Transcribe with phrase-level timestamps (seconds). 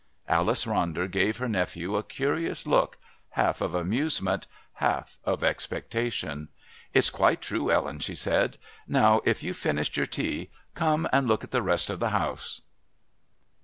[0.27, 2.97] Alice Ronder gave her nephew a curious look,
[3.37, 4.47] half of amusement,
[4.81, 6.49] half of expectation.
[6.91, 8.57] "It's quite true, Ellen," she said.
[8.87, 12.61] "Now, if you've finished your tea, come and look at the rest of the house."